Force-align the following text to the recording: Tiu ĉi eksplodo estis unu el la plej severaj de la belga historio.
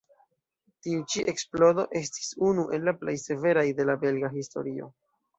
Tiu 0.85 1.01
ĉi 1.13 1.25
eksplodo 1.33 1.83
estis 1.99 2.29
unu 2.51 2.63
el 2.77 2.87
la 2.89 2.93
plej 3.01 3.15
severaj 3.25 3.65
de 3.81 3.85
la 3.91 3.97
belga 4.05 4.31
historio. 4.39 4.89